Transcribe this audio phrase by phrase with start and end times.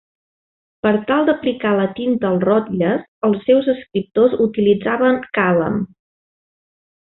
[0.85, 5.81] Per tal d'aplicar la tinta als rotlles, els seus escriptors utilitzaven càlam.